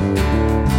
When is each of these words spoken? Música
Música 0.00 0.75